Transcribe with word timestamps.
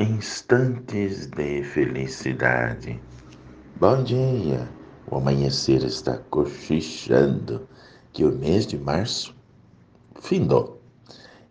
Instantes 0.00 1.26
de 1.26 1.64
felicidade. 1.64 3.00
Bom 3.80 4.04
dia! 4.04 4.68
O 5.10 5.16
amanhecer 5.16 5.82
está 5.82 6.18
cochichando 6.30 7.66
que 8.12 8.24
o 8.24 8.30
mês 8.30 8.64
de 8.64 8.78
março 8.78 9.34
findou. 10.20 10.80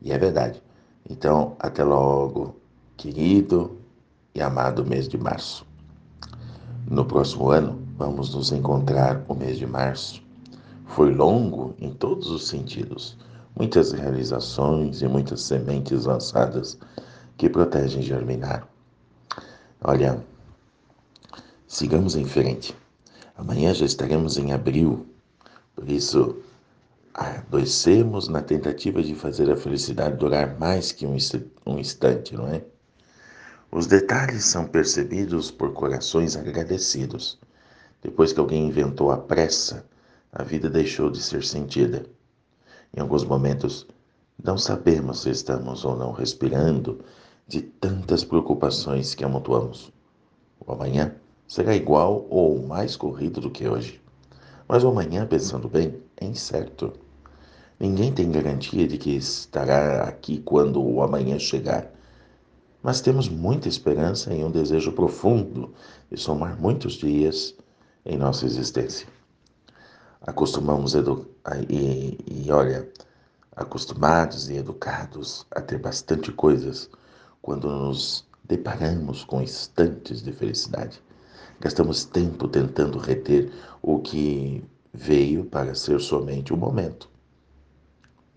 E 0.00 0.12
é 0.12 0.18
verdade. 0.18 0.62
Então, 1.10 1.56
até 1.58 1.82
logo, 1.82 2.54
querido 2.96 3.78
e 4.32 4.40
amado 4.40 4.86
mês 4.86 5.08
de 5.08 5.18
março. 5.18 5.66
No 6.88 7.04
próximo 7.04 7.50
ano, 7.50 7.82
vamos 7.98 8.32
nos 8.32 8.52
encontrar 8.52 9.24
o 9.26 9.34
mês 9.34 9.58
de 9.58 9.66
março. 9.66 10.22
Foi 10.84 11.12
longo 11.12 11.74
em 11.80 11.90
todos 11.92 12.30
os 12.30 12.46
sentidos. 12.46 13.18
Muitas 13.56 13.90
realizações 13.90 15.02
e 15.02 15.08
muitas 15.08 15.42
sementes 15.42 16.04
lançadas 16.04 16.78
que 17.36 17.48
protegem 17.48 18.02
germinar. 18.02 18.66
Olha, 19.82 20.24
sigamos 21.66 22.16
em 22.16 22.24
frente. 22.24 22.74
Amanhã 23.36 23.74
já 23.74 23.84
estaremos 23.84 24.38
em 24.38 24.52
abril, 24.52 25.06
por 25.74 25.88
isso 25.90 26.42
adoecemos 27.12 28.28
na 28.28 28.42
tentativa 28.42 29.02
de 29.02 29.14
fazer 29.14 29.50
a 29.50 29.56
felicidade 29.56 30.16
durar 30.16 30.58
mais 30.58 30.92
que 30.92 31.06
um 31.06 31.78
instante, 31.78 32.34
não 32.34 32.48
é? 32.48 32.62
Os 33.70 33.86
detalhes 33.86 34.44
são 34.44 34.66
percebidos 34.66 35.50
por 35.50 35.72
corações 35.72 36.36
agradecidos. 36.36 37.38
Depois 38.02 38.32
que 38.32 38.40
alguém 38.40 38.68
inventou 38.68 39.10
a 39.10 39.18
pressa, 39.18 39.84
a 40.32 40.42
vida 40.42 40.70
deixou 40.70 41.10
de 41.10 41.20
ser 41.20 41.44
sentida. 41.44 42.06
Em 42.96 43.00
alguns 43.00 43.24
momentos, 43.24 43.86
não 44.42 44.56
sabemos 44.56 45.22
se 45.22 45.30
estamos 45.30 45.84
ou 45.84 45.96
não 45.96 46.12
respirando 46.12 47.04
de 47.46 47.62
tantas 47.62 48.24
preocupações 48.24 49.14
que 49.14 49.24
amontoamos. 49.24 49.92
O 50.58 50.72
amanhã 50.72 51.14
será 51.46 51.76
igual 51.76 52.26
ou 52.28 52.66
mais 52.66 52.96
corrido 52.96 53.40
do 53.40 53.50
que 53.50 53.68
hoje. 53.68 54.00
Mas 54.66 54.82
o 54.82 54.88
amanhã, 54.88 55.24
pensando 55.26 55.68
bem, 55.68 56.02
é 56.16 56.24
incerto. 56.24 56.92
Ninguém 57.78 58.12
tem 58.12 58.32
garantia 58.32 58.88
de 58.88 58.98
que 58.98 59.10
estará 59.10 60.02
aqui 60.04 60.38
quando 60.38 60.82
o 60.82 61.02
amanhã 61.02 61.38
chegar. 61.38 61.88
Mas 62.82 63.00
temos 63.00 63.28
muita 63.28 63.68
esperança 63.68 64.34
e 64.34 64.42
um 64.42 64.50
desejo 64.50 64.92
profundo 64.92 65.72
de 66.10 66.18
somar 66.18 66.60
muitos 66.60 66.94
dias 66.94 67.54
em 68.04 68.16
nossa 68.16 68.44
existência. 68.44 69.06
Acostumamos 70.20 70.94
e, 71.68 72.18
e 72.26 72.50
olha, 72.50 72.88
acostumados 73.54 74.48
e 74.48 74.56
educados 74.56 75.46
a 75.50 75.60
ter 75.60 75.78
bastante 75.78 76.32
coisas 76.32 76.90
quando 77.46 77.68
nos 77.68 78.26
deparamos 78.42 79.22
com 79.22 79.40
instantes 79.40 80.20
de 80.20 80.32
felicidade. 80.32 81.00
Gastamos 81.60 82.04
tempo 82.04 82.48
tentando 82.48 82.98
reter 82.98 83.52
o 83.80 84.00
que 84.00 84.64
veio 84.92 85.44
para 85.44 85.72
ser 85.76 86.00
somente 86.00 86.52
o 86.52 86.56
momento. 86.56 87.08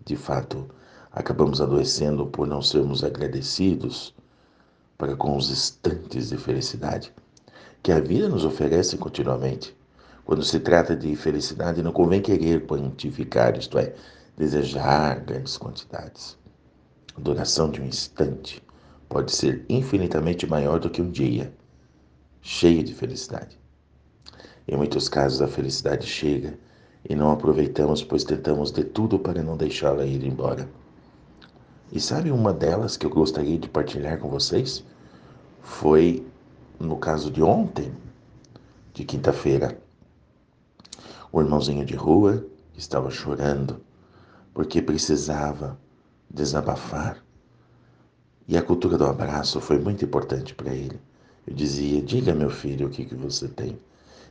De 0.06 0.16
fato, 0.16 0.70
acabamos 1.12 1.60
adoecendo 1.60 2.28
por 2.28 2.46
não 2.46 2.62
sermos 2.62 3.04
agradecidos 3.04 4.14
para 4.96 5.16
com 5.16 5.36
os 5.36 5.50
instantes 5.50 6.30
de 6.30 6.38
felicidade 6.38 7.12
que 7.82 7.92
a 7.92 8.00
vida 8.00 8.30
nos 8.30 8.46
oferece 8.46 8.96
continuamente. 8.96 9.76
Quando 10.24 10.44
se 10.44 10.60
trata 10.60 10.96
de 10.96 11.16
felicidade, 11.16 11.82
não 11.82 11.92
convém 11.92 12.22
querer 12.22 12.68
quantificar, 12.68 13.58
isto 13.58 13.80
é, 13.80 13.92
desejar 14.38 15.20
grandes 15.22 15.58
quantidades. 15.58 16.38
A 17.18 17.20
duração 17.20 17.72
de 17.72 17.82
um 17.82 17.86
instante 17.86 18.62
pode 19.10 19.32
ser 19.32 19.66
infinitamente 19.68 20.46
maior 20.46 20.80
do 20.80 20.90
que 20.90 21.02
um 21.02 21.10
dia, 21.10 21.52
cheio 22.42 22.84
de 22.84 22.94
felicidade. 22.94 23.60
Em 24.68 24.78
muitos 24.78 25.10
casos, 25.10 25.42
a 25.42 25.48
felicidade 25.48 26.06
chega 26.06 26.58
e 27.10 27.16
não 27.16 27.32
aproveitamos, 27.32 28.04
pois 28.04 28.24
tentamos 28.24 28.72
de 28.72 28.84
tudo 28.84 29.18
para 29.18 29.42
não 29.42 29.58
deixá-la 29.58 30.06
ir 30.06 30.24
embora. 30.24 30.70
E 31.92 32.00
sabe 32.00 32.30
uma 32.30 32.54
delas 32.54 32.96
que 32.96 33.06
eu 33.06 33.10
gostaria 33.10 33.58
de 33.58 33.68
partilhar 33.68 34.20
com 34.20 34.30
vocês? 34.30 34.86
Foi 35.64 36.24
no 36.80 36.98
caso 36.98 37.32
de 37.32 37.42
ontem, 37.42 37.92
de 38.94 39.04
quinta-feira. 39.04 39.82
O 41.32 41.42
irmãozinho 41.42 41.84
de 41.84 41.96
rua 41.96 42.46
estava 42.78 43.10
chorando 43.10 43.82
porque 44.54 44.82
precisava 44.82 45.80
desabafar 46.30 47.24
e 48.50 48.58
a 48.58 48.64
cultura 48.64 48.98
do 48.98 49.06
abraço 49.06 49.62
foi 49.62 49.78
muito 49.78 50.04
importante 50.04 50.56
para 50.56 50.74
ele. 50.74 51.00
Eu 51.46 51.54
dizia: 51.54 52.02
Diga, 52.02 52.34
meu 52.34 52.50
filho, 52.50 52.88
o 52.88 52.90
que, 52.90 53.06
que 53.06 53.14
você 53.14 53.48
tem. 53.48 53.80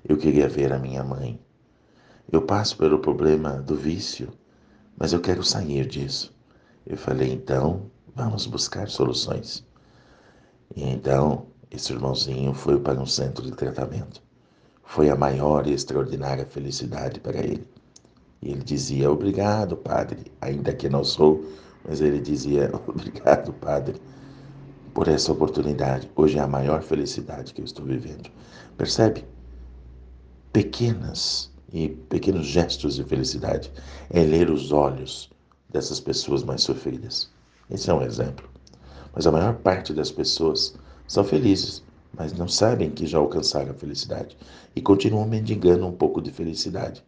Eu 0.06 0.16
queria 0.16 0.48
ver 0.48 0.72
a 0.72 0.78
minha 0.78 1.04
mãe. 1.04 1.38
Eu 2.30 2.42
passo 2.42 2.76
pelo 2.76 2.98
problema 2.98 3.62
do 3.62 3.76
vício, 3.76 4.30
mas 4.98 5.12
eu 5.12 5.20
quero 5.20 5.44
sair 5.44 5.86
disso. 5.86 6.34
Eu 6.84 6.96
falei: 6.96 7.32
Então, 7.32 7.88
vamos 8.12 8.44
buscar 8.44 8.88
soluções. 8.88 9.64
E 10.74 10.82
então, 10.82 11.46
esse 11.70 11.92
irmãozinho 11.92 12.52
foi 12.52 12.80
para 12.80 13.00
um 13.00 13.06
centro 13.06 13.44
de 13.44 13.52
tratamento. 13.52 14.20
Foi 14.82 15.10
a 15.10 15.16
maior 15.16 15.64
e 15.64 15.72
extraordinária 15.72 16.44
felicidade 16.44 17.20
para 17.20 17.38
ele. 17.38 17.68
E 18.42 18.50
ele 18.50 18.64
dizia: 18.64 19.12
Obrigado, 19.12 19.76
padre, 19.76 20.32
ainda 20.40 20.74
que 20.74 20.88
não 20.88 21.04
sou 21.04 21.44
mas 21.84 22.00
ele 22.00 22.21
dizia: 22.21 22.71
Obrigado, 22.87 23.53
Padre, 23.55 24.00
por 24.94 25.09
essa 25.09 25.33
oportunidade. 25.33 26.11
Hoje 26.16 26.39
é 26.39 26.41
a 26.41 26.47
maior 26.47 26.83
felicidade 26.83 27.55
que 27.55 27.61
eu 27.61 27.65
estou 27.65 27.84
vivendo. 27.84 28.31
Percebe? 28.77 29.25
Pequenas 30.53 31.50
e 31.72 31.89
pequenos 31.89 32.47
gestos 32.47 32.94
de 32.94 33.05
felicidade 33.05 33.71
é 34.11 34.22
ler 34.22 34.50
os 34.50 34.72
olhos 34.72 35.31
dessas 35.69 36.00
pessoas 36.00 36.43
mais 36.43 36.62
sofridas. 36.62 37.31
Esse 37.71 37.91
é 37.91 37.95
um 37.95 38.03
exemplo. 38.03 38.49
Mas 39.15 39.27
a 39.27 39.33
maior 39.33 39.55
parte 39.56 39.93
das 39.93 40.10
pessoas 40.10 40.75
são 41.06 41.25
felizes, 41.25 41.83
mas 42.16 42.33
não 42.33 42.49
sabem 42.49 42.91
que 42.91 43.06
já 43.06 43.19
alcançaram 43.19 43.71
a 43.71 43.75
felicidade 43.75 44.37
e 44.75 44.81
continuam 44.81 45.27
mendigando 45.27 45.87
um 45.87 45.93
pouco 45.93 46.21
de 46.21 46.31
felicidade. 46.31 47.05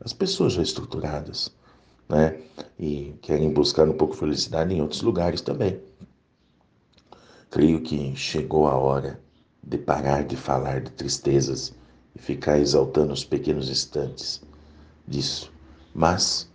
As 0.00 0.12
pessoas 0.12 0.54
já 0.54 0.62
estruturadas, 0.62 1.54
né? 2.08 2.38
E 2.86 3.16
querem 3.22 3.50
buscar 3.50 3.88
um 3.88 3.96
pouco 3.96 4.12
de 4.12 4.20
felicidade 4.20 4.74
em 4.74 4.82
outros 4.82 5.00
lugares 5.00 5.40
também. 5.40 5.80
Creio 7.50 7.80
que 7.80 8.14
chegou 8.14 8.66
a 8.66 8.76
hora 8.76 9.18
de 9.62 9.78
parar 9.78 10.22
de 10.22 10.36
falar 10.36 10.82
de 10.82 10.90
tristezas 10.90 11.72
e 12.14 12.18
ficar 12.18 12.58
exaltando 12.58 13.14
os 13.14 13.24
pequenos 13.24 13.70
instantes 13.70 14.42
disso. 15.08 15.50
Mas 15.94 16.46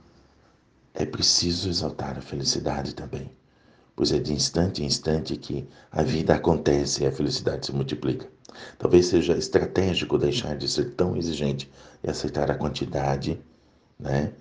é 0.94 1.04
preciso 1.04 1.68
exaltar 1.68 2.16
a 2.16 2.22
felicidade 2.22 2.94
também, 2.94 3.32
pois 3.96 4.12
é 4.12 4.20
de 4.20 4.32
instante 4.32 4.84
em 4.84 4.86
instante 4.86 5.36
que 5.36 5.68
a 5.92 6.04
vida 6.04 6.36
acontece 6.36 7.04
e 7.04 7.08
a 7.08 7.12
felicidade 7.12 7.66
se 7.66 7.74
multiplica. 7.74 8.30
Talvez 8.78 9.08
seja 9.08 9.36
estratégico 9.36 10.16
deixar 10.16 10.56
de 10.56 10.68
ser 10.68 10.92
tão 10.92 11.18
exigente 11.18 11.72
e 12.04 12.10
aceitar 12.10 12.52
a 12.52 12.56
quantidade, 12.56 13.42
né? 14.00 14.32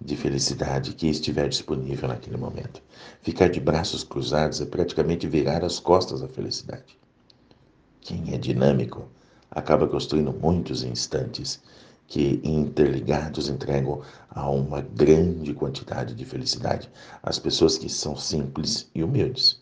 De 0.00 0.16
felicidade 0.16 0.94
que 0.94 1.08
estiver 1.08 1.48
disponível 1.48 2.08
naquele 2.08 2.36
momento. 2.36 2.80
Ficar 3.20 3.48
de 3.48 3.60
braços 3.60 4.04
cruzados 4.04 4.60
é 4.60 4.66
praticamente 4.66 5.26
virar 5.26 5.64
as 5.64 5.80
costas 5.80 6.22
à 6.22 6.28
felicidade. 6.28 6.96
Quem 8.00 8.32
é 8.32 8.38
dinâmico 8.38 9.08
acaba 9.50 9.88
construindo 9.88 10.32
muitos 10.32 10.84
instantes 10.84 11.60
que, 12.06 12.40
interligados, 12.44 13.48
entregam 13.48 14.00
a 14.30 14.48
uma 14.48 14.80
grande 14.80 15.52
quantidade 15.52 16.14
de 16.14 16.24
felicidade 16.24 16.88
às 17.22 17.38
pessoas 17.38 17.76
que 17.76 17.88
são 17.88 18.16
simples 18.16 18.88
e 18.94 19.02
humildes. 19.02 19.60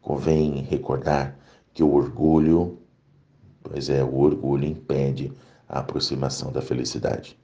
Convém 0.00 0.62
recordar 0.62 1.36
que 1.74 1.82
o 1.82 1.92
orgulho, 1.92 2.78
pois 3.62 3.90
é, 3.90 4.04
o 4.04 4.14
orgulho 4.14 4.64
impede 4.64 5.32
a 5.68 5.80
aproximação 5.80 6.52
da 6.52 6.62
felicidade 6.62 7.36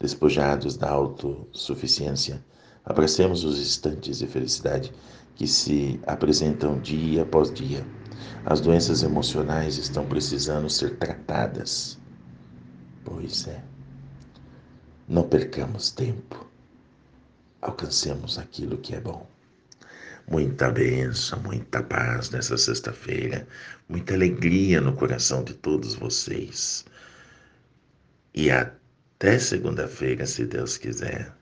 despojados 0.00 0.78
da 0.78 0.88
autossuficiência, 0.88 2.42
abracemos 2.84 3.44
os 3.44 3.60
instantes 3.60 4.18
de 4.18 4.26
felicidade 4.26 4.92
que 5.34 5.46
se 5.46 6.00
apresentam 6.06 6.80
dia 6.80 7.22
após 7.22 7.52
dia. 7.52 7.86
As 8.46 8.60
doenças 8.60 9.02
emocionais 9.02 9.76
estão 9.76 10.06
precisando 10.06 10.70
ser 10.70 10.96
tratadas. 10.96 11.98
Pois 13.04 13.46
é. 13.46 13.62
Não 15.06 15.28
percamos 15.28 15.90
tempo. 15.90 16.48
Alcancemos 17.60 18.38
aquilo 18.38 18.78
que 18.78 18.94
é 18.94 19.00
bom. 19.00 19.26
Muita 20.30 20.70
bênção, 20.70 21.40
muita 21.40 21.82
paz 21.82 22.30
nessa 22.30 22.56
sexta-feira, 22.56 23.46
muita 23.88 24.14
alegria 24.14 24.80
no 24.80 24.94
coração 24.94 25.42
de 25.42 25.52
todos 25.54 25.94
vocês. 25.94 26.84
E 28.32 28.50
até 28.50 28.79
até 29.20 29.38
segunda-feira, 29.38 30.24
se 30.24 30.46
Deus 30.46 30.78
quiser. 30.78 31.39